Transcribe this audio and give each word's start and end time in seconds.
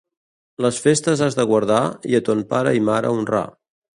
Les 0.65 0.79
festes 0.85 1.21
has 1.25 1.37
de 1.41 1.45
guardar 1.51 1.83
i 2.13 2.19
a 2.19 2.23
ton 2.31 2.43
pare 2.55 2.75
i 2.81 2.83
mare 2.91 3.15
honrar. 3.19 3.45